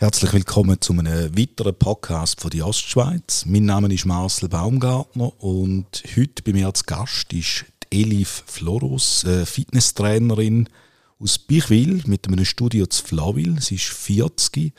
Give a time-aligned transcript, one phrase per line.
[0.00, 3.44] Herzlich willkommen zu einem weiteren Podcast von die Ostschweiz.
[3.46, 10.68] Mein Name ist Marcel Baumgartner und heute bei mir als Gast ist Elif Florus, Fitnesstrainerin
[11.18, 13.60] aus Bichwil mit einem Studio zu Flawil.
[13.60, 14.72] Sie ist 40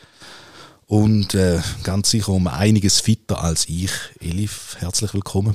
[0.86, 3.91] und äh, ganz sicher um einiges fitter als ich.
[4.21, 5.54] Elif, herzlich willkommen.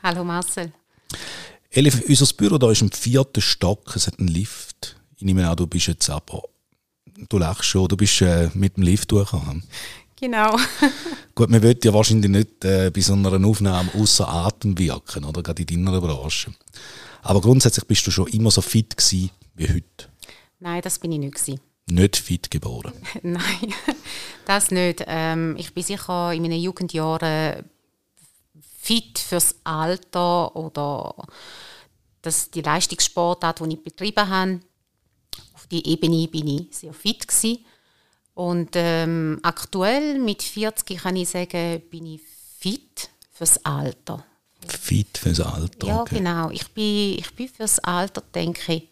[0.00, 0.72] Hallo Marcel.
[1.70, 4.94] Elif, unser Büro da ist im vierten Stock, es hat einen Lift.
[5.16, 6.44] Ich nehme an, du bist jetzt aber
[7.28, 9.62] du lachst schon, du bist äh, mit dem Lift durchgekommen.
[10.18, 10.56] Genau.
[11.34, 15.42] Gut, man wird ja wahrscheinlich nicht äh, bei so einer Aufnahme außer Atem wirken, oder?
[15.42, 16.52] Gerade in deiner Branche.
[17.22, 20.08] Aber grundsätzlich bist du schon immer so fit gewesen wie heute.
[20.60, 21.60] Nein, das bin ich nicht gewesen.
[21.88, 22.92] Nicht fit geboren.
[23.22, 23.74] Nein,
[24.46, 25.04] das nicht.
[25.06, 27.64] Ähm, ich bin sicher in meinen Jugendjahren
[28.80, 31.14] fit fürs Alter oder
[32.22, 34.60] das, die Leistungssportart, die ich betrieben habe
[35.66, 37.64] auf die Ebene bin ich sehr fit gewesen.
[38.34, 42.20] Und ähm, aktuell mit 40 kann ich sagen, bin ich
[42.58, 44.24] fit fürs Alter.
[44.66, 45.86] Fit fürs Alter.
[45.86, 46.16] Ja, okay.
[46.18, 46.50] genau.
[46.50, 48.88] Ich bin, ich bin fürs Alter, denke ich,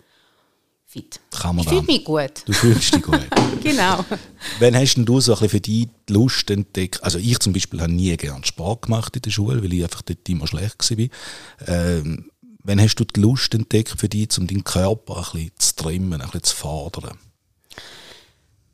[0.86, 1.20] fit.
[1.30, 2.42] Kann man ich fühle mich gut.
[2.46, 3.20] Du fühlst dich gut.
[3.62, 4.04] genau.
[4.60, 7.02] Wann hast denn du so ein bisschen für dich die Lust entdeckt?
[7.02, 10.02] Also ich zum Beispiel habe nie gerne Sport gemacht in der Schule, weil ich einfach
[10.02, 11.08] dort immer schlecht war.
[11.66, 12.30] Ähm,
[12.66, 16.20] Wann hast du die Lust entdeckt für dich, um deinen Körper ein bisschen zu trimmen,
[16.20, 17.18] ein bisschen zu fordern?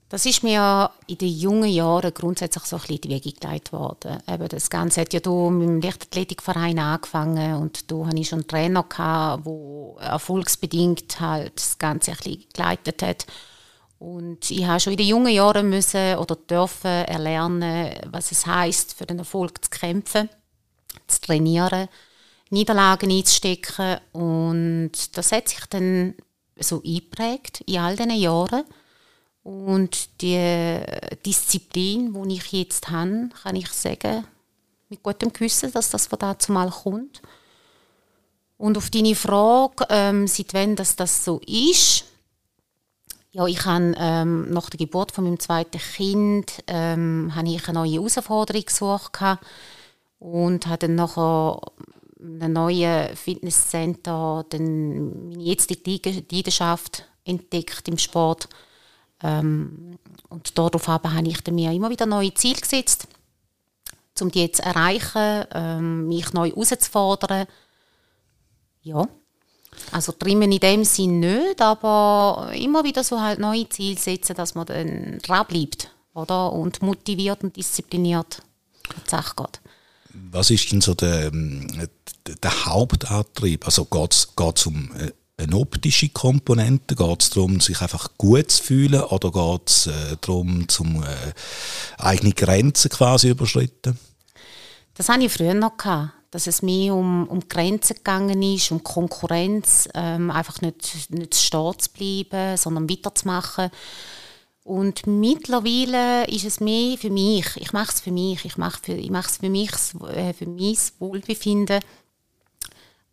[0.08, 3.72] Das ist mir in den jungen Jahren grundsätzlich so ein bisschen in die Wege geleitet
[3.72, 4.18] worden.
[4.28, 8.48] Eben das Ganze hat ja mit dem Leichtathletikverein angefangen und da hatte ich schon einen
[8.48, 13.26] Trainer, der erfolgsbedingt halt das Ganze ein bisschen geleitet hat.
[13.98, 18.94] Und ich habe schon in den jungen Jahren müssen oder dürfen erlernen, was es heißt,
[18.94, 20.28] für den Erfolg zu kämpfen,
[21.08, 21.88] zu trainieren
[22.50, 23.98] Niederlagen einzustecken.
[24.12, 26.14] Und das hat sich dann
[26.58, 28.64] so eingeprägt in all diesen Jahren.
[29.42, 30.80] Und die
[31.24, 34.26] Disziplin, die ich jetzt habe, kann ich sagen,
[34.90, 37.22] mit gutem Gewissen, dass das von dazu mal kommt.
[38.58, 42.04] Und auf deine Frage, ähm, seit wann das, das so ist,
[43.32, 47.78] ja, ich habe ähm, nach der Geburt von meinem zweiten Kind ähm, habe ich eine
[47.78, 49.20] neue Herausforderung gesucht
[50.18, 51.60] und habe dann nachher
[52.22, 58.48] einem neuen Fitnesscenter dann meine jetzige Leidenschaft entdeckt im Sport.
[59.22, 59.98] Ähm,
[60.28, 63.06] und darauf habe ich mir immer wieder neue Ziele gesetzt,
[64.20, 67.46] um die zu erreichen, ähm, mich neu herauszufordern.
[68.82, 69.08] Ja,
[69.92, 74.54] also trimmen in dem Sinn nicht, aber immer wieder so halt neue Ziele setzen, dass
[74.54, 76.52] man dann dranbleibt oder?
[76.52, 78.42] und motiviert und diszipliniert
[79.06, 79.60] die Sache geht.
[80.12, 81.66] Was ist denn so der, ähm,
[82.42, 83.64] der Hauptantrieb?
[83.64, 85.12] Also geht es um äh,
[85.42, 86.94] eine optische Komponente?
[86.94, 89.02] Geht es darum, sich einfach gut zu fühlen?
[89.02, 91.32] Oder geht es äh, darum, zum, äh,
[91.98, 93.98] eigene Grenzen quasi überschritten?
[94.94, 95.76] Das hatte ich früher noch.
[95.76, 101.34] Gehabt, dass es mehr um, um Grenzen gegangen ist, um Konkurrenz, ähm, einfach nicht, nicht
[101.34, 103.70] stehen zu bleiben, sondern weiterzumachen.
[104.64, 107.46] Und mittlerweile ist es mehr für mich.
[107.56, 108.44] Ich mache es für mich.
[108.44, 109.70] Ich mache für, ich es für mich,
[110.14, 111.80] äh, für mein Wohlbefinden,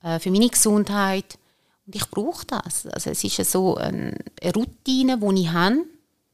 [0.03, 1.37] äh, für meine Gesundheit.
[1.85, 2.85] Und ich brauche das.
[2.87, 4.17] Also es ist so eine
[4.53, 5.85] Routine, die ich habe,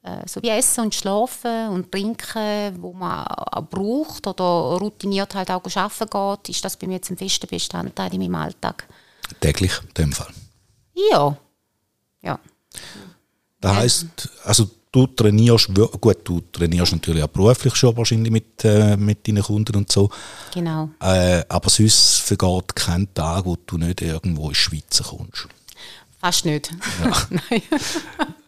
[0.01, 5.51] äh, so wie Essen und Schlafen und Trinken, wo man auch braucht oder routiniert halt
[5.51, 8.87] auch arbeiten geht, ist das bei mir jetzt ein fester Bestandteil in meinem Alltag.
[9.39, 10.33] Täglich, in dem Fall?
[11.11, 11.37] Ja.
[12.21, 12.39] Ja.
[13.61, 18.95] Das heisst, also du trainierst, gut, du trainierst natürlich auch beruflich schon wahrscheinlich mit, äh,
[18.95, 20.09] mit deinen Kunden und so.
[20.53, 20.89] Genau.
[21.01, 25.47] Äh, aber sonst vergeht kein Tag, wo du nicht irgendwo in die Schweiz kommst.
[26.19, 26.71] Fast nicht.
[27.03, 27.27] Ja.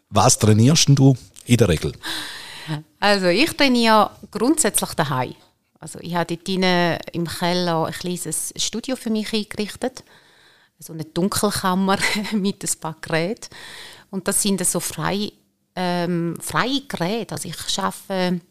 [0.09, 1.91] Was trainierst du in der Regel?
[2.99, 5.35] Also ich trainiere grundsätzlich daheim.
[5.79, 6.47] Also ich habe dort
[7.13, 10.03] im Keller ein kleines Studio für mich eingerichtet.
[10.79, 11.97] So eine Dunkelkammer
[12.31, 13.49] mit ein paar Geräten.
[14.09, 15.31] Und das sind so frei
[15.75, 17.35] ähm, freie Geräte.
[17.35, 18.41] Also ich arbeite,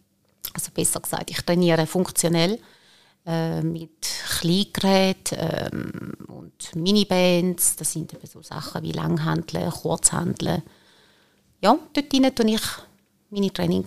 [0.53, 2.59] also besser gesagt, ich trainiere funktionell
[3.27, 4.07] äh, mit
[4.39, 7.77] Kleingeräten ähm, und Minibands.
[7.77, 10.63] Das sind eben so Sachen wie Langhandeln, Kurzhandeln.
[11.63, 12.63] Ja, dort tue ich
[13.31, 13.87] meine Training,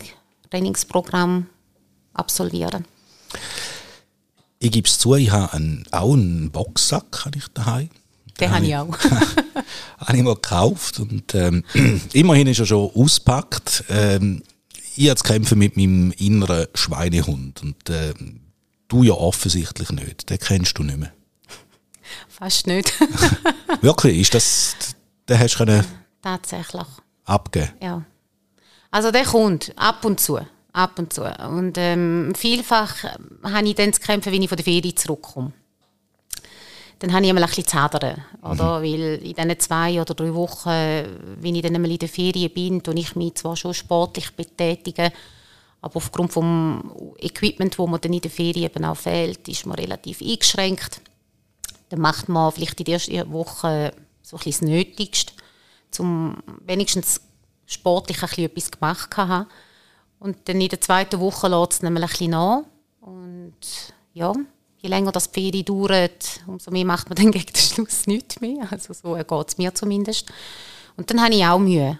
[0.49, 1.45] Trainingsprogramme
[2.13, 2.85] absolvieren.
[4.59, 7.89] Ich gebe es zu, ich habe einen, auch einen Boxsack habe ich daheim.
[8.39, 8.97] Den habe ich auch.
[9.99, 11.63] habe ich mal gekauft und ähm,
[12.13, 13.83] immerhin ist er schon auspackt.
[13.89, 14.43] Ähm,
[14.95, 18.13] ich jetzt kämpfe mit meinem inneren Schweinehund und äh,
[18.87, 20.29] du ja offensichtlich nicht.
[20.29, 21.13] Den kennst du nicht mehr.
[22.27, 22.93] Fast nicht.
[23.81, 24.19] Wirklich?
[24.19, 24.75] Ist das,
[25.27, 25.85] den hast du können
[26.21, 26.87] Tatsächlich.
[27.25, 27.71] abgeben?
[27.81, 28.03] Ja.
[28.91, 30.39] Also der kommt ab und zu.
[30.73, 31.23] ab und zu.
[31.23, 33.03] Und ähm, vielfach
[33.43, 35.51] habe ich dann zu kämpfen, wenn ich von der Ferie zurückkomme.
[36.99, 38.79] Dann habe ich einmal ein bisschen zu hadern, oder?
[38.79, 38.83] Mhm.
[38.83, 42.81] Weil in diesen zwei oder drei Wochen, wenn ich dann einmal in der Ferien bin,
[42.81, 45.11] und ich mich zwar schon sportlich betätige,
[45.81, 49.77] aber aufgrund vom Equipment, wo man dann in der Ferien eben auch fehlt, ist man
[49.77, 51.01] relativ eingeschränkt.
[51.89, 55.33] Dann macht man vielleicht in der ersten Woche so ein bisschen das Nötigste,
[55.99, 57.21] um wenigstens
[57.65, 59.47] sportlich ein bisschen etwas gemacht zu haben.
[60.19, 62.63] Und dann in der zweiten Woche lässt es dann ein bisschen nach.
[63.01, 63.53] Und
[64.13, 64.33] ja,
[64.87, 68.39] je länger das die Ferien dauert, umso mehr macht man dann gegen den Schluss nichts
[68.39, 68.67] mehr.
[68.71, 70.31] Also so geht es mir zumindest.
[70.95, 71.99] Und dann habe ich auch Mühe,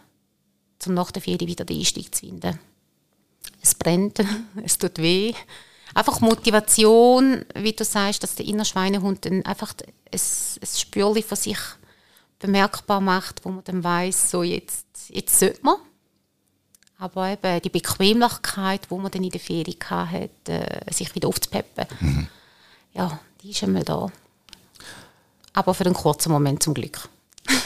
[0.86, 2.60] um nach der Ferien wieder den Einstieg zu finden.
[3.62, 4.24] Es brennt,
[4.64, 5.34] es tut weh.
[5.94, 9.74] Einfach Motivation, wie du sagst, dass der innere Schweinehund dann einfach
[10.12, 11.60] ein, ein Spürchen von sich
[12.40, 15.78] bemerkbar macht, wo man dann weiß, so jetzt, jetzt sollte man.
[17.00, 21.86] Aber eben die Bequemlichkeit, wo man dann in der Ferien hatte, äh, sich wieder aufzupeppen,
[22.00, 22.28] mhm.
[22.98, 24.12] Ja, die ist einmal da.
[25.54, 27.08] Aber für einen kurzen Moment zum Glück.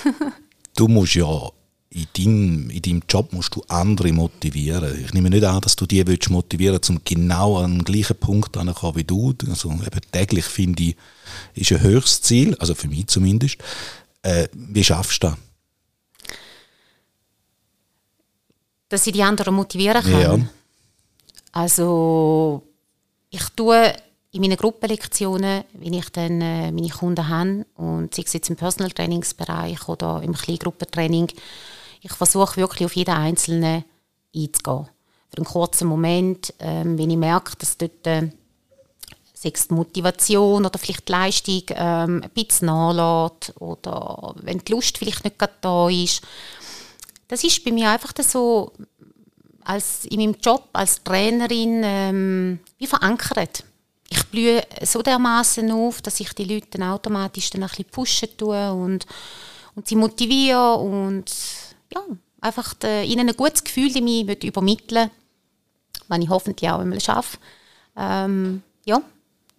[0.75, 1.49] du musst ja
[1.89, 5.03] in deinem, in deinem Job musst du andere motivieren.
[5.03, 8.17] Ich nehme nicht an, dass du die willst motivieren willst, um genau an den gleichen
[8.17, 9.33] Punkt anzukommen wie du.
[9.49, 10.97] Also eben täglich, finde ich,
[11.53, 13.57] ist ein höchstes Ziel, also für mich zumindest.
[14.21, 15.37] Äh, wie schaffst du das?
[18.89, 20.21] Dass ich die anderen motivieren kann?
[20.21, 20.39] Ja.
[21.53, 22.63] Also,
[23.29, 23.93] ich tue
[24.31, 28.55] in meinen Gruppenlektionen, wenn ich dann äh, meine Kunden habe, und sei es jetzt im
[28.55, 31.27] Personal Trainingsbereich oder im Kleingruppentraining,
[32.01, 33.83] ich versuche wirklich auf jeden Einzelnen
[34.35, 34.87] einzugehen.
[35.29, 38.29] Für einen kurzen Moment, ähm, wenn ich merke, dass dort äh,
[39.33, 45.23] sechs Motivation oder vielleicht die Leistung ähm, ein bisschen nachlässt oder wenn die Lust vielleicht
[45.23, 46.21] nicht da ist.
[47.27, 48.71] Das ist bei mir einfach so,
[49.63, 53.63] als in meinem Job als Trainerin ähm, wie verankert.
[54.13, 58.29] Ich blühe so dermaßen auf, dass ich die Leute dann automatisch dann ein bisschen pushen
[58.37, 59.05] tue und,
[59.75, 61.31] und sie motiviere und
[61.93, 62.01] ja,
[62.41, 65.09] einfach de, ihnen ein gutes Gefühl in mich übermitteln
[66.11, 67.37] was ich hoffentlich auch einmal schaffe.
[67.95, 69.01] Ähm, ja,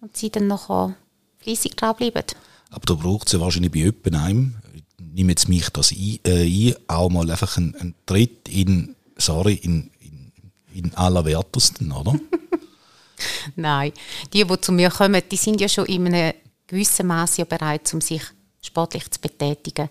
[0.01, 0.95] und sie dann nachher
[1.39, 2.23] fleissig dranbleiben.
[2.69, 4.55] Aber da braucht es ja wahrscheinlich bei jemandem einem,
[4.99, 9.89] nehme jetzt mich das ein, äh, auch mal einfach einen, einen Tritt in, sorry, in,
[9.99, 10.31] in,
[10.73, 12.13] in allerwertesten, oder?
[13.55, 13.93] Nein,
[14.33, 16.33] die, die zu mir kommen, die sind ja schon in einem
[16.67, 18.23] gewissen Maße ja bereit, um sich
[18.61, 19.89] sportlich zu betätigen.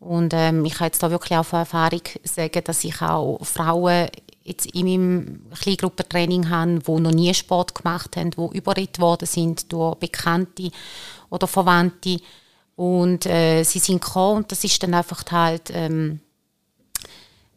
[0.00, 4.08] Und ähm, ich kann jetzt da wirklich auch von Erfahrung sagen, dass ich auch Frauen
[4.42, 9.70] jetzt in meinem Kleingruppentraining habe, die noch nie Sport gemacht haben, die überredet worden sind
[9.72, 10.70] durch Bekannte
[11.28, 12.18] oder Verwandte.
[12.76, 16.20] Und äh, sie sind gekommen und das ist dann einfach halt ähm,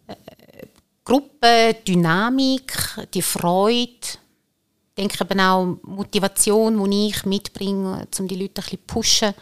[0.07, 0.15] äh,
[1.05, 2.73] Gruppe, Dynamik,
[3.13, 4.17] die Freude,
[4.97, 9.33] denke eben auch Motivation, die ich mitbringe, um die Leute ein bisschen pushen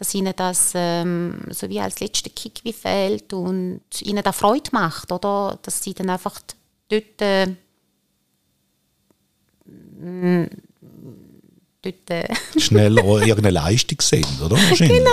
[0.00, 4.70] dass ihnen das ähm, so wie als letzter Kick wie fehlt und ihnen da Freude
[4.72, 5.58] macht, oder?
[5.60, 6.40] Dass sie dann einfach
[6.88, 7.54] dort, äh,
[11.82, 12.28] dort äh,
[12.58, 14.56] schneller irgendeine Leistung sehen, oder?
[14.76, 15.10] Genau.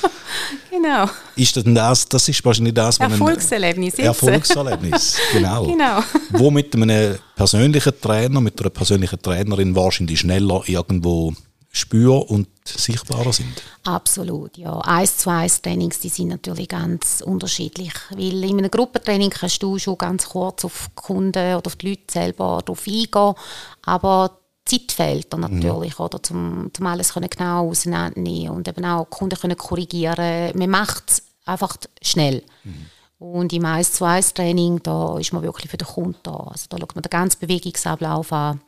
[0.70, 1.10] genau.
[1.36, 3.98] Ist das, das, das ist wahrscheinlich das, was Erfolgserlebnis.
[3.98, 5.66] Ein Erfolgserlebnis, genau.
[5.66, 6.00] genau.
[6.30, 11.34] Wo mit einem persönlichen Trainer, mit einer persönlichen Trainerin wahrscheinlich schneller irgendwo
[11.70, 13.62] spür- und sichtbarer sind?
[13.84, 14.78] Absolut, ja.
[14.80, 17.92] Eins zu eins Trainings, die sind natürlich ganz unterschiedlich.
[18.10, 21.90] Weil in einem Gruppentraining kannst du schon ganz kurz auf die Kunden oder auf die
[21.90, 23.34] Leute selber darauf eingehen,
[23.82, 26.04] aber Zeit fehlt dann natürlich, mhm.
[26.04, 30.56] oder, zum, zum alles können genau auseinandernehmen und eben auch Kunden können korrigieren.
[30.56, 32.42] Man macht es einfach schnell.
[32.64, 32.86] Mhm.
[33.18, 36.36] Und im 1 zu 1 Training, da ist man wirklich für den Kunden da.
[36.36, 38.60] Also da schaut man den ganzen Bewegungsablauf an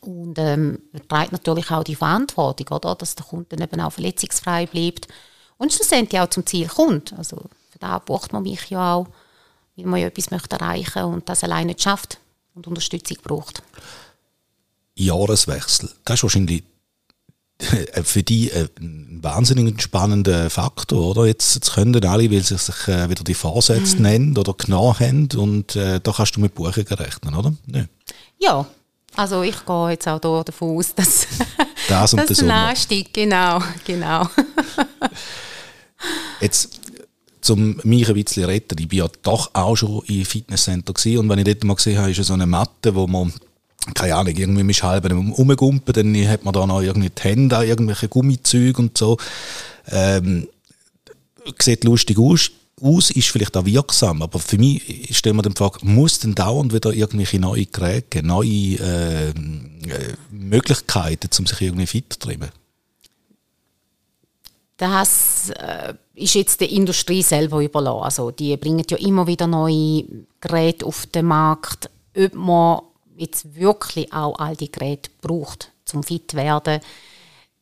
[0.00, 2.94] und ähm, trägt natürlich auch die Verantwortung, oder?
[2.94, 5.08] dass der Kunde dann eben auch verletzungsfrei bleibt
[5.58, 7.12] und schlussendlich auch zum Ziel kommt.
[7.16, 7.36] Also
[7.70, 9.06] für da braucht man mich ja auch,
[9.76, 12.18] weil man ja etwas möchte erreichen und das alleine nicht schafft
[12.54, 13.62] und Unterstützung braucht.
[15.04, 16.62] Jahreswechsel, das ist wahrscheinlich
[18.04, 21.26] für die ein wahnsinnig spannender Faktor, oder?
[21.26, 24.02] Jetzt, jetzt können alle, weil sie sich äh, wieder die Vorsätze mhm.
[24.02, 27.52] nennen oder genau haben und äh, da kannst du mit Buchen rechnen, oder?
[27.66, 27.86] Nee.
[28.38, 28.64] Ja,
[29.16, 31.26] also ich gehe jetzt auch hier davon aus, dass
[31.88, 34.28] das und das Anstieg, genau, genau.
[36.40, 36.70] jetzt
[37.40, 41.28] zum mich ein bisschen retten, ich war ja doch auch schon im Fitnesscenter gewesen, und
[41.28, 43.32] wenn ich dort mal gesehen habe, ist so eine Matte, wo man
[43.94, 48.08] keine Ahnung, irgendwie mit halb rumgumpen, dann hat man da noch irgendwie die Hände irgendwelche
[48.08, 49.16] Gummizüge und so.
[49.90, 50.48] Ähm,
[51.58, 55.78] sieht lustig aus, aus ist vielleicht auch wirksam, aber für mich stellen wir die Frage,
[55.82, 59.34] muss denn dauernd wieder irgendwelche neue Geräte, neue äh, äh,
[60.30, 62.50] Möglichkeiten, um sich irgendwie fit zu treiben?
[64.76, 68.04] Das äh, ist jetzt der Industrie selber überlassen.
[68.04, 70.04] Also die bringen ja immer wieder neue
[70.40, 71.90] Geräte auf den Markt.
[72.16, 72.80] Ob man
[73.18, 76.80] jetzt wirklich auch all die Geräte braucht, um fit zu werden,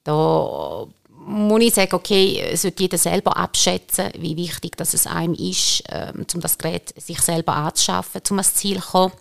[0.05, 0.87] da
[1.27, 6.25] muss ich sagen, okay, sollte jeder selber abschätzen, wie wichtig dass es einem ist, ähm,
[6.35, 9.13] um das Gerät sich selber anzuschaffen, um ans Ziel zu kommen.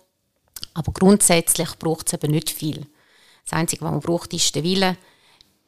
[0.74, 2.86] Aber grundsätzlich braucht es eben nicht viel.
[3.44, 4.96] Das Einzige, was man braucht, ist der Wille.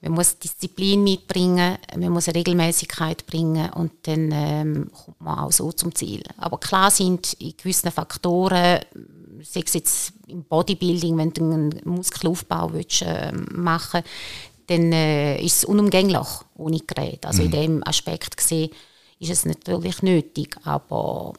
[0.00, 5.50] Man muss Disziplin mitbringen, man muss eine Regelmäßigkeit bringen und dann ähm, kommt man auch
[5.50, 6.22] so zum Ziel.
[6.37, 8.80] Aber klar sind in gewissen Faktoren,
[9.42, 14.09] sei es jetzt im Bodybuilding, wenn du einen Muskelaufbau willst, äh, machen willst,
[14.68, 17.25] dann äh, ist es unumgänglich ohne Gerät.
[17.25, 17.47] Also mhm.
[17.47, 18.71] in dem Aspekt gesehen
[19.18, 21.33] ist es natürlich nötig, aber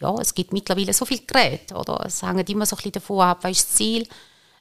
[0.00, 2.04] ja, es gibt mittlerweile so viele Geräte, oder?
[2.06, 4.06] Es hängt immer so ein bisschen davon ab, was ist das Ziel.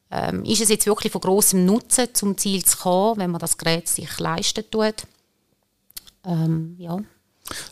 [0.09, 3.57] Ähm, ist es jetzt wirklich von großem Nutzen, zum Ziel zu kommen, wenn man das
[3.57, 5.07] Gerät sich leisten tut?
[6.25, 6.99] Ähm, ja.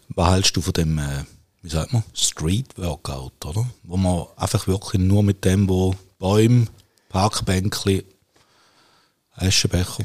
[0.10, 1.24] Was hältst du von dem, äh,
[1.62, 3.66] wie sagt man, Street Workout, oder?
[3.84, 6.68] Wo man einfach wirklich nur mit dem, wo Bäume,
[7.10, 8.04] Parkbänkchen
[9.38, 10.04] Eschenbecher.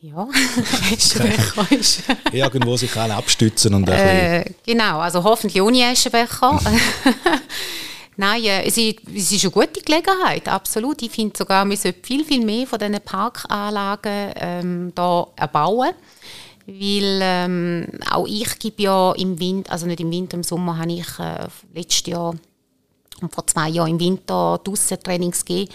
[0.00, 0.28] Ja,
[0.92, 2.02] Eschenbecher ist.
[2.32, 6.60] Irgendwo sich alle abstützen und äh, Genau, also hoffentlich ohne Eschenbecher.
[8.16, 11.02] Nein, äh, es, ist, es ist eine gute Gelegenheit, absolut.
[11.02, 15.92] Ich finde sogar, wir sollten viel, viel mehr von diesen Parkanlagen ähm, da erbauen.
[16.66, 20.92] Weil ähm, auch ich gebe ja im Winter, also nicht im Winter, im Sommer habe
[20.92, 22.34] ich äh, letztes Jahr
[23.20, 25.72] und vor zwei Jahren im Winter draussen Trainings gegeben.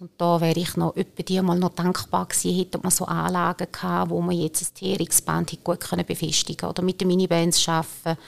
[0.00, 3.68] Und da wäre ich noch etwa die mal noch dankbar gewesen, hätte man so Anlagen
[3.72, 8.18] gehabt, wo man jetzt ein TRX-Band gut können befestigen oder mit den Minibands arbeiten,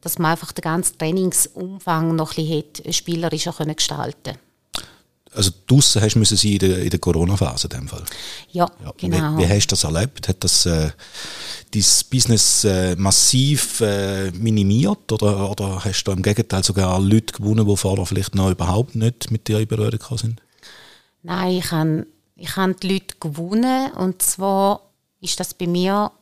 [0.00, 4.38] dass man einfach den ganzen Trainingsumfang noch ein bisschen spielerischer können gestalten
[5.34, 8.04] also draussen hast du sein in der, in der Corona-Phase in dem Fall.
[8.52, 8.92] Ja, ja.
[8.96, 9.36] genau.
[9.36, 10.28] Wie, wie, hast du das erlebt?
[10.28, 10.90] Hat das äh,
[11.72, 17.66] dein Business äh, massiv äh, minimiert oder, oder hast du im Gegenteil sogar Leute gewonnen,
[17.66, 20.40] die vorher vielleicht noch überhaupt nicht mit dir in Berührung sind?
[21.22, 24.82] Nein, ich habe, ich habe die Leute gewonnen und zwar
[25.20, 26.12] ist das bei mir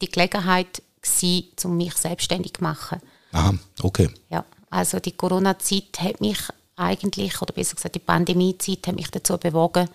[0.00, 3.00] die Gelegenheit gewesen, um mich selbstständig zu machen.
[3.32, 4.08] Aha, okay.
[4.30, 6.38] Ja, also die Corona-Zeit hat mich
[6.76, 9.88] eigentlich, oder besser gesagt die Pandemie-Zeit hat mich dazu bewogen,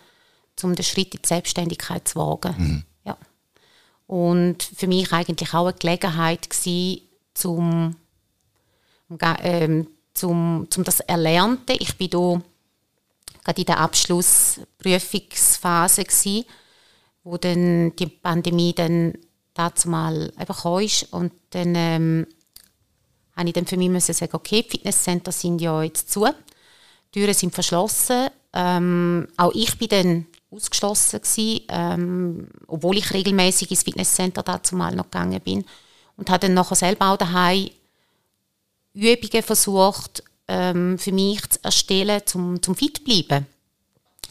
[0.63, 2.55] um den Schritt in die Selbstständigkeit zu wagen.
[2.57, 2.83] Mhm.
[3.05, 3.17] Ja.
[4.07, 7.01] Und für mich eigentlich auch eine Gelegenheit gewesen,
[7.33, 7.95] zum,
[9.41, 11.73] ähm, zum, zum das Erlernte.
[11.73, 12.41] Ich bin hier
[13.43, 16.45] gerade in der Abschlussprüfungsphase gsi,
[17.23, 19.13] wo dann die Pandemie dann
[19.53, 22.27] dazu mal einfach ist und dann ähm,
[23.35, 26.27] habe ich dann für mich müssen sagen, okay, Fitnesscenter sind ja jetzt zu,
[27.13, 33.69] die Türen sind verschlossen, ähm, auch ich bin dann ausgeschlossen gewesen, ähm, obwohl ich regelmäßig
[33.69, 35.65] ins Fitnesscenter dazu mal noch gegangen bin
[36.17, 37.69] und habe dann nachher selber auch daheim
[38.93, 43.45] Übungen versucht, ähm, für mich zu erstellen, zum, zum fit zu bleiben.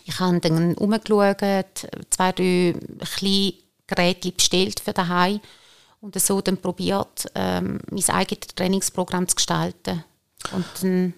[0.05, 1.39] Ich habe dann umgeschaut,
[2.11, 2.75] zwei, drei
[3.15, 3.53] kleine
[3.87, 5.41] Geräte bestellt für daheim
[6.01, 10.05] und so dann probiert, ähm, mein eigenes Trainingsprogramm zu gestalten.
[10.53, 11.15] Und dann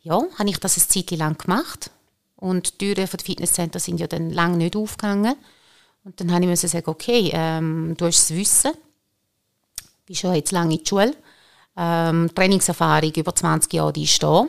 [0.00, 1.90] ja, habe ich das eine Zeit lang gemacht.
[2.36, 5.34] Und die Türen des Fitnesscenter sind ja dann lange nicht aufgegangen.
[6.04, 8.72] Und dann habe ich sagen, okay, ähm, du hast das Wissen,
[10.06, 11.14] bist schon jetzt lange in der Schule,
[11.76, 14.46] ähm, Trainingserfahrung über 20 Jahre, die ist da.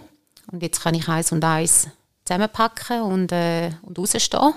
[0.52, 1.88] Und jetzt kann ich eins und eins
[2.24, 4.54] zusammenpacken und, äh, und rausstehen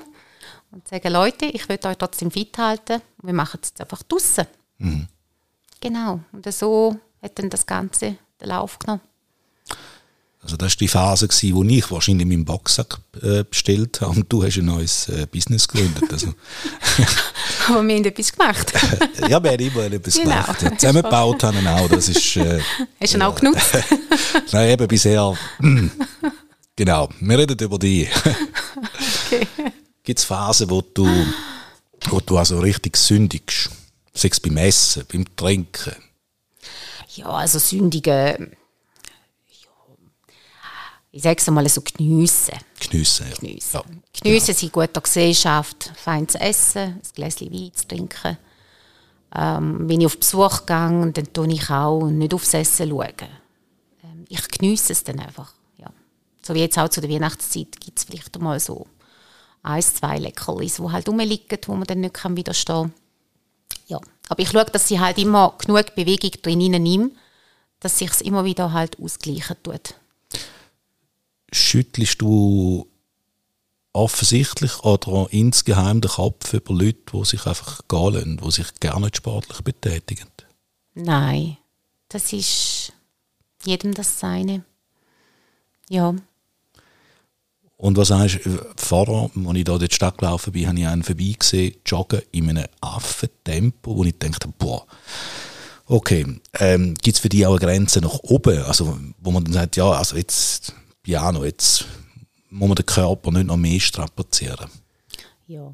[0.70, 3.00] und sagen, Leute, ich will euch trotzdem fit halten.
[3.22, 4.46] Wir machen es jetzt einfach draussen.
[4.78, 5.08] Mhm.
[5.80, 6.20] Genau.
[6.32, 9.02] Und so hat dann das Ganze den Lauf genommen.
[10.42, 14.32] Also das war die Phase, gewesen, wo ich wahrscheinlich meinen Boxsack äh, bestellt habe und
[14.32, 16.12] du hast ein neues äh, Business gegründet.
[16.12, 16.34] Also.
[17.68, 18.72] Aber wir haben etwas gemacht.
[19.28, 20.30] ja, wir haben immer etwas genau.
[20.30, 20.62] gemacht.
[20.62, 21.88] Ja, zusammengebaut haben wir auch.
[21.88, 22.60] Das ist, äh,
[23.00, 23.78] hast du ihn auch genutzt?
[24.50, 25.38] Nein, eben bisher.
[26.74, 28.08] genau, wir reden über die.
[29.26, 29.46] okay.
[30.02, 31.08] Gibt es Phasen, wo du,
[32.10, 33.70] wo du also richtig sündigst?
[34.12, 35.94] Sei es beim Essen, beim Trinken?
[37.14, 38.56] Ja, also sündigen
[41.14, 42.58] ich sage es mal so, geniessen.
[42.80, 43.36] Geniessen, ja.
[43.36, 44.62] Geniessen, ja, geniessen genau.
[44.62, 48.38] in guter Gesellschaft, fein zu essen, ein Gläschen Wein zu trinken.
[49.34, 52.88] Ähm, wenn ich auf Besuch gehe, dann schaue ich auch nicht aufs Essen.
[52.88, 53.28] Schauen.
[54.02, 55.52] Ähm, ich geniesse es dann einfach.
[55.76, 55.90] Ja.
[56.42, 58.86] So wie jetzt auch zu der Weihnachtszeit gibt es vielleicht mal so
[59.62, 62.94] ein, zwei Leckerlis, die halt rumliegen, wo man dann nicht kann widerstehen kann.
[63.86, 64.00] Ja.
[64.30, 67.10] Aber ich schaue, dass ich halt immer genug Bewegung drin nehme,
[67.80, 69.94] dass sich immer wieder halt ausgleichen tut.
[71.52, 72.88] Schüttelst du
[73.92, 79.10] offensichtlich oder insgeheim den Kopf über Leute, die sich einfach gehen lassen, die sich gerne
[79.12, 80.28] sportlich betätigen?
[80.94, 81.58] Nein,
[82.08, 82.92] das ist
[83.64, 84.64] jedem das Seine.
[85.88, 86.14] Ja.
[87.76, 90.86] Und was sagst du, vorher, als ich hier durch die Stadt gelaufen bin, habe ich
[90.86, 94.86] einen vorbeigesehen, joggen in einem Affentempo, wo ich dachte, boah,
[95.86, 96.24] okay,
[96.60, 98.62] ähm, gibt es für dich auch eine Grenze nach oben?
[98.62, 101.84] Also, wo man dann sagt, ja, also jetzt, Piano, jetzt
[102.50, 104.70] muss man den Körper nicht noch mehr strapazieren.
[105.46, 105.72] Ja.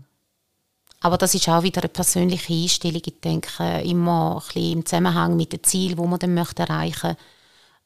[1.00, 3.02] Aber das ist auch wieder eine persönliche Einstellung.
[3.04, 7.08] Ich denke, immer ein bisschen im Zusammenhang mit dem Ziel, wo man dann möchte erreichen
[7.10, 7.22] möchte.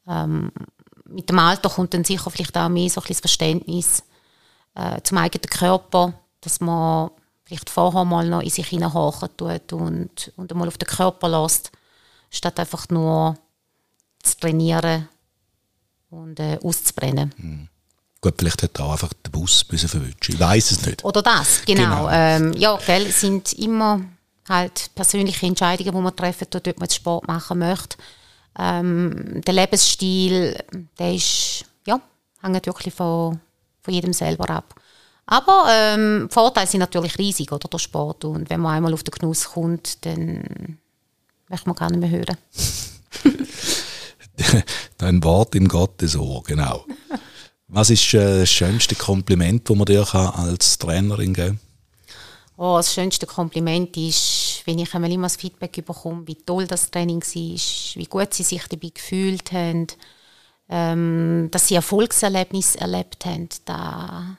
[0.07, 0.51] Ähm,
[1.05, 4.03] mit dem Alter kommt dann sicher vielleicht auch mehr so ein das Verständnis,
[4.75, 7.11] äh, zum eigenen Körper, dass man
[7.43, 11.71] vielleicht vorher mal noch in sich hineinhorchen tut und, und einmal auf den Körper lässt,
[12.31, 13.37] statt einfach nur
[14.23, 15.07] zu trainieren
[16.13, 17.33] und äh, auszubrennen.
[17.37, 17.67] Mhm.
[18.21, 20.35] Gut, vielleicht hat auch einfach der Bus müssen verwünschen.
[20.35, 21.03] Ich weiß es nicht.
[21.03, 22.05] Oder das, genau.
[22.05, 22.09] genau.
[22.09, 24.01] Ähm, ja, gell, sind immer
[24.47, 27.97] halt persönliche Entscheidungen, die man treffen, ob man Sport machen möchte.
[28.57, 30.57] Ähm, der Lebensstil,
[30.99, 31.99] der ist, ja,
[32.41, 33.39] hängt wirklich von
[33.83, 34.75] von jedem selber ab.
[35.25, 38.25] Aber ähm, die Vorteile sind natürlich riesig, oder, der Sport.
[38.25, 40.79] Und wenn man einmal auf den Genuss kommt, dann
[41.49, 42.37] möchte man gar nicht mehr hören.
[44.97, 46.85] Dein Wort in Gottes Ohr, genau.
[47.67, 51.59] Was ist äh, das schönste Kompliment, das man dir als Trainerin geben kann?
[52.55, 56.91] Oh, das schönste Kompliment ist, wenn ich einmal immer das Feedback bekomme, wie toll das
[56.91, 59.87] Training war, wie gut sie sich dabei gefühlt haben
[60.69, 64.37] ähm, dass sie Erfolgserlebnisse erlebt haben, da,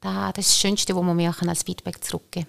[0.00, 2.48] da, das ist das Schönste, was wir mir als Feedback zurückgeben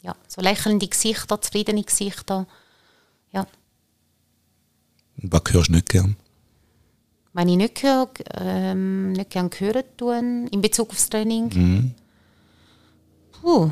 [0.00, 2.46] ja, So lächelnde Gesichter, zufriedene Gesichter.
[3.30, 3.46] Ja.
[5.16, 6.16] Was hörst du nicht gern?
[7.34, 7.82] Wenn ich nicht,
[8.34, 11.50] ähm, nicht gern hören tun, in Bezug aufs Training?
[11.54, 11.94] Mhm.
[13.40, 13.70] Puh.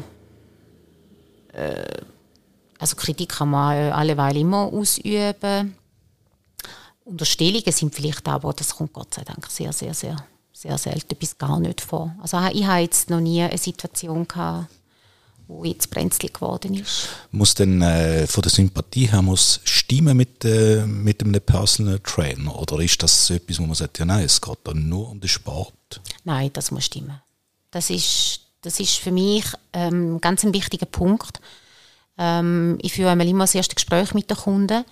[1.53, 2.03] Äh,
[2.79, 5.77] also Kritik kann man alleweil immer ausüben.
[7.05, 10.17] Unterstellungen sind vielleicht auch, aber das kommt Gott sei Dank sehr, sehr, sehr,
[10.53, 12.15] sehr selten bis gar nicht vor.
[12.23, 14.69] Also ich habe jetzt noch nie eine Situation gehabt,
[15.51, 17.09] wo jetzt brenzlig geworden ist.
[17.33, 22.57] Muss denn äh, von der Sympathie her muss stimmen mit, äh, mit einem Personal Trainer
[22.59, 25.29] oder ist das etwas, wo man sagt, ja nein, es geht dann nur um den
[25.29, 26.01] Sport?
[26.25, 27.21] Nein, das muss stimmen.
[27.71, 31.41] Das ist, das ist für mich ähm, ganz ein wichtiger Punkt.
[32.17, 34.85] Ähm, ich führe einmal immer das erste Gespräch mit den Kunden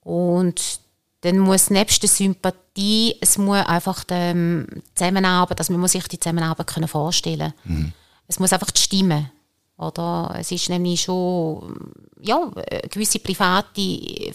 [0.00, 0.80] und
[1.22, 4.64] dann muss nebst der Sympathie, es muss einfach die
[4.94, 7.92] Zusammenarbeit, also man muss sich die Zusammenarbeit können vorstellen mhm.
[8.28, 9.30] Es muss einfach stimmen.
[9.78, 14.32] Oder es ist nämlich schon ja, eine gewisse private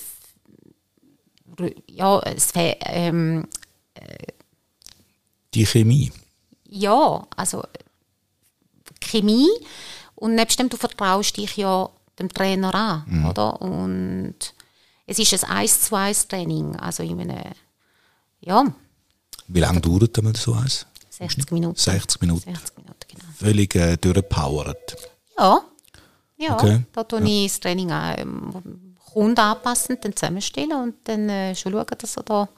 [1.88, 3.47] ja, es, ähm,
[5.54, 6.12] die Chemie.
[6.69, 7.63] Ja, also
[9.01, 9.49] Chemie
[10.15, 13.25] und nebst dem du vertraust dich ja dem Trainer an, mhm.
[13.25, 13.62] oder?
[13.62, 14.36] Und
[15.06, 17.54] es ist ein 1 zu 1 Training, also in einem,
[18.39, 18.73] ja.
[19.47, 20.86] Wie lange dauert denn so eins?
[21.10, 21.77] 60 Minuten.
[21.77, 22.54] 60 Minuten.
[22.54, 23.23] 60 Minuten genau.
[23.38, 25.11] Völlig äh, durchgepowert.
[25.38, 25.62] Ja.
[26.38, 26.82] Ja, okay.
[26.94, 27.26] da tue ja.
[27.26, 32.17] ich das Training auch ähm, Kunden anpassend dann zusammenstellen und dann äh, schon schauen, dass
[32.17, 32.50] er da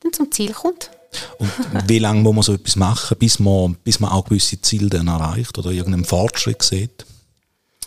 [0.00, 0.90] dann zum Ziel kommt.
[1.38, 4.88] Und wie lange muss man so etwas machen, bis man, bis man auch gewisse Ziele
[4.88, 7.04] dann erreicht oder irgendeinen Fortschritt sieht?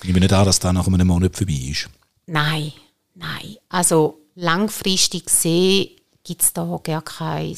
[0.04, 1.88] Ich bin nicht an, dass das nach einem Monat vorbei ist.
[2.26, 2.74] Nein,
[3.16, 5.90] Nein, also langfristig gesehen
[6.24, 7.56] gibt es da gar kein,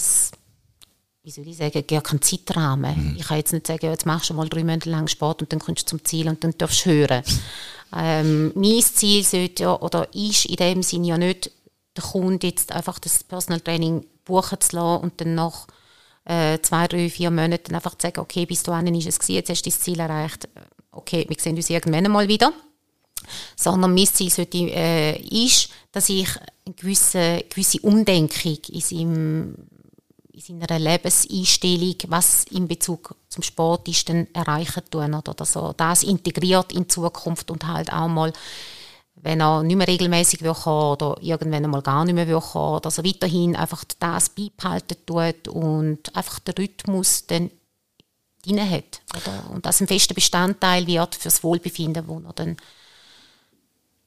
[1.25, 3.11] wie soll ich sagen, gar keinen Zeitrahmen.
[3.13, 3.15] Mhm.
[3.17, 5.59] Ich kann jetzt nicht sagen, jetzt machst du mal drei Monate lang Sport und dann
[5.59, 7.23] kommst du zum Ziel und dann darfst du hören.
[7.97, 11.51] ähm, mein Ziel sollte ja, oder ist in dem Sinne ja nicht,
[11.97, 15.65] der Kunde jetzt einfach das Personal Training buchen zu lassen und dann nach
[16.25, 19.49] äh, zwei, drei, vier Monaten einfach zu sagen, okay, bis dahin ist es gewesen, jetzt
[19.49, 20.47] hast du das Ziel erreicht,
[20.91, 22.53] okay, wir sehen uns irgendwann mal wieder
[23.55, 26.27] sondern mein Ziel sollte, äh, ist, dass ich
[26.65, 29.55] eine gewisse, gewisse Umdenkung in, seinem,
[30.35, 36.03] in seiner Lebenseinstellung, was in Bezug zum Sport ist, dann erreichen tun oder er das
[36.03, 38.33] integriert in Zukunft und halt auch mal
[39.15, 43.05] wenn er nicht mehr regelmäßig will oder irgendwann einmal gar nicht mehr will dass er
[43.05, 47.49] weiterhin einfach das beibehalten tut und einfach den Rhythmus dann
[48.43, 49.01] drin hat.
[49.15, 49.49] Oder?
[49.51, 52.57] Und das ein fester Bestandteil wird fürs Wohlbefinden, wo er dann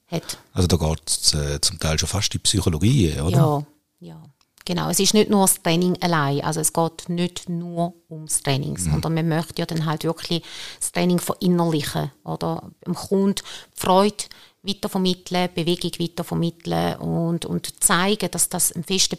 [0.08, 0.38] hat.
[0.52, 3.30] Also da geht es äh, zum Teil schon fast in die Psychologie, oder?
[3.30, 3.66] Ja,
[4.00, 4.22] ja.
[4.68, 8.72] Genau, es ist nicht nur das Training allein, also es geht nicht nur ums Training,
[8.72, 8.90] mhm.
[8.90, 10.42] sondern man möchte ja dann halt wirklich
[10.78, 13.40] das Training verinnerlichen oder dem Kunden
[13.74, 14.24] die Freude
[14.62, 19.16] weitervermitteln, Bewegung weitervermitteln und, und zeigen, dass das ein fester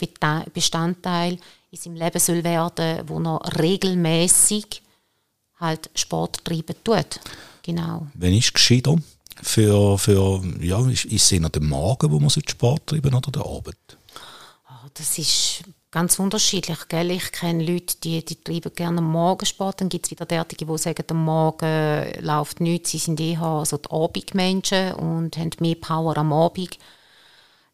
[0.54, 1.40] Bestandteil
[1.72, 4.84] in seinem Leben soll werden, wo er regelmäßig
[5.60, 7.20] halt Sport treiben tut.
[7.64, 8.06] Genau.
[8.14, 8.98] Wenn ist gescheiter
[9.42, 13.48] für, für ja, ist, ist es eher der Morgen, wo man Sport treiben oder der
[13.48, 13.99] Abend?
[14.82, 16.88] Oh, das ist ganz unterschiedlich.
[16.88, 17.12] Gell?
[17.12, 19.82] Ich kenne Leute, die, die treiben gerne am Morgen Sport.
[19.82, 22.92] Dann gibt es wieder derartige, die sagen, am Morgen läuft nichts.
[22.92, 26.78] Sie sind eher so die Abendmenschen und haben mehr Power am Abend.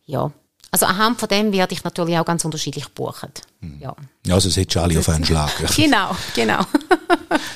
[0.06, 0.32] Ja,
[0.72, 3.30] also anhand von dem werde ich natürlich auch ganz unterschiedlich buchen.
[3.62, 3.80] Hm.
[3.80, 3.96] Ja.
[4.30, 5.52] also es hättest du alle auf einen Schlag.
[5.76, 6.65] genau, genau.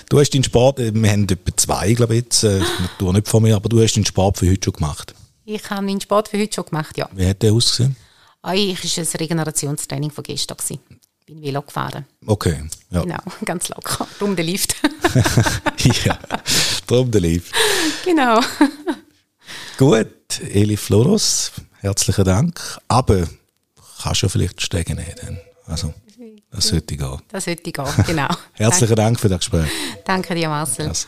[0.10, 2.62] du hast den Sport, äh, wir haben etwa zwei, glaube ich jetzt, äh,
[2.98, 5.14] du nicht von mir, aber du hast den Sport für heute schon gemacht.
[5.44, 7.10] Ich habe den Sport für heute schon gemacht, ja.
[7.12, 7.96] Wie hat der ausgesehen?
[8.41, 10.58] Eigentlich war es ein Regenerationstraining von gestern.
[10.69, 12.06] Ich bin Velo gefahren.
[12.25, 12.63] Okay.
[12.89, 13.02] Ja.
[13.02, 14.08] Genau, ganz locker.
[14.17, 14.75] Drum der Lift.
[16.06, 16.17] ja,
[16.88, 17.54] drum der Lift.
[18.06, 18.39] Genau.
[19.78, 22.60] Gut, Eli Floros, herzlichen Dank.
[22.88, 23.28] Aber
[24.02, 25.39] kannst du vielleicht Stege nehmen.
[25.65, 25.93] Also,
[26.52, 27.21] das sollte gehen.
[27.30, 28.28] Das sollte gehen, genau.
[28.54, 29.69] herzlichen Dank für das Gespräch.
[30.06, 30.88] Danke dir, Marcel.
[30.88, 31.08] Das.